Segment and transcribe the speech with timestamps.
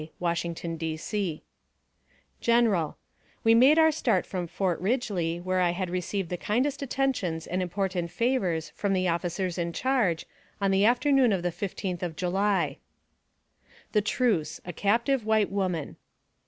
[0.19, 0.97] Washington, D.
[0.97, 1.43] C.
[2.39, 2.97] GENERAL,:
[3.43, 8.09] We made onr start from Fort Ridgley, where I had received the kindest attentions and important
[8.09, 10.25] favors from the officers in charge,
[10.59, 12.77] on the afternoon of the 15th of July.
[13.91, 15.97] THE TRUCE A CAPTIVE WHITE WOMAN.